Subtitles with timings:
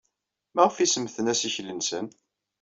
[0.55, 2.05] Maɣef ay semmten assikel-nsen?